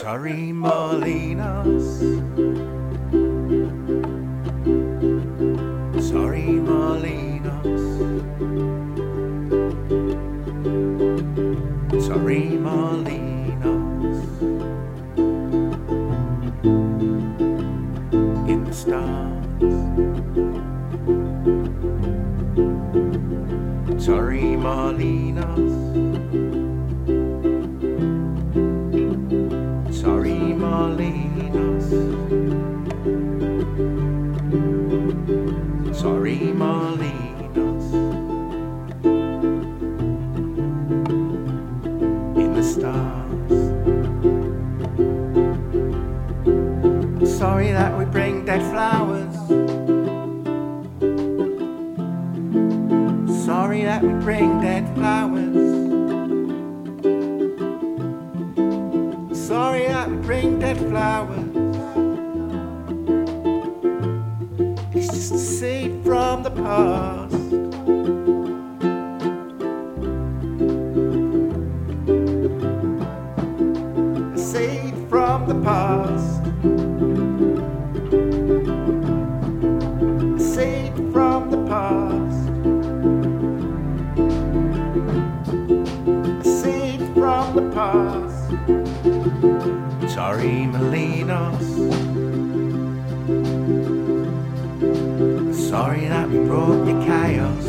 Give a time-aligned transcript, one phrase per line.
[0.00, 1.84] Torremolinos.
[6.00, 6.56] Sorry,
[24.56, 26.09] Molinos.
[42.70, 43.50] Stars.
[47.38, 49.34] Sorry that we bring dead flowers.
[53.44, 55.56] Sorry that we bring dead flowers.
[59.36, 61.50] Sorry that we bring dead flowers.
[64.94, 67.49] It's just a seed from the past.
[75.62, 76.42] Past.
[80.38, 82.46] Seed from the past.
[86.42, 88.50] Seed from the past.
[90.14, 91.68] Torremolinos.
[95.54, 97.66] Sorry that we brought you chaos.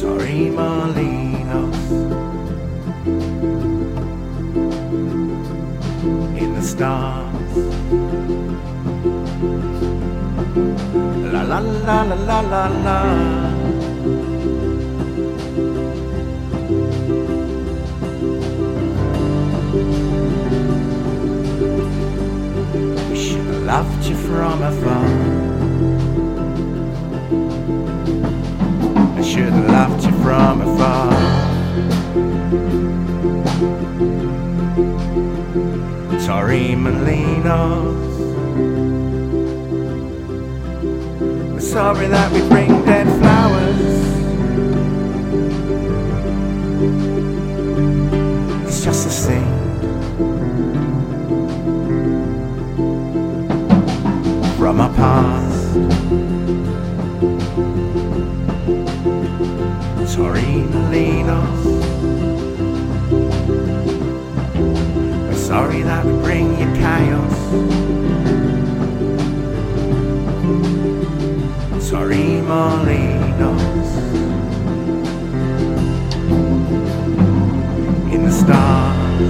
[0.00, 1.25] Torremolinos.
[6.76, 7.56] Stars.
[11.32, 12.98] La la la la la la la.
[23.08, 25.06] We should have loved you from afar.
[29.16, 31.05] I should have loved you from afar.
[36.46, 38.06] Torremolinos.
[41.52, 43.80] We're sorry that we bring dead flowers.
[48.64, 49.56] It's just a scene.
[54.56, 55.74] from our past.
[60.08, 60.62] Sorry,
[65.46, 67.36] sorry that we bring you chaos.
[71.88, 73.88] Torremolinos.
[78.12, 79.20] In the stars.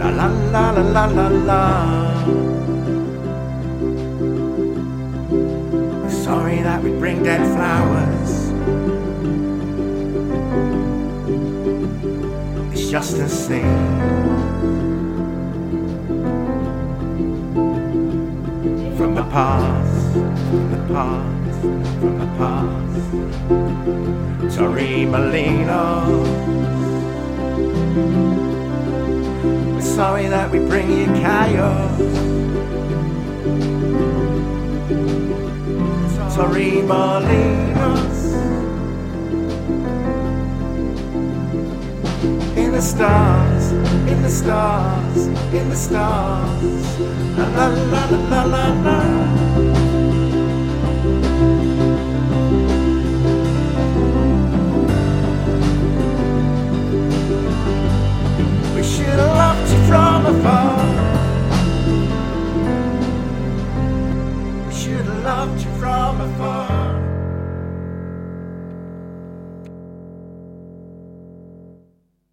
[0.00, 1.64] La la la la la la.
[6.08, 8.27] Sorry that we bring dead flowers.
[12.98, 13.14] Just
[18.96, 21.60] from the past, from the past,
[22.00, 22.98] from the past.
[24.52, 25.84] Sorry, Molino.
[29.74, 32.00] We're sorry that we bring you chaos.
[36.34, 38.17] Torremolinos.
[42.78, 43.72] The stars,
[44.08, 46.98] in the stars, in the stars.
[47.36, 48.98] La la la la la la.
[58.76, 60.78] We should have loved you from afar.
[64.68, 67.17] We should have loved you from afar.